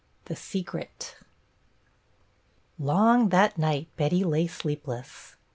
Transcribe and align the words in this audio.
II 0.01 0.21
THE 0.25 0.35
SECRET 0.35 1.15
L 2.81 2.89
ong 2.89 3.29
that 3.29 3.59
night 3.59 3.87
Betty 3.97 4.23
lay 4.23 4.47
sleepless.. 4.47 5.35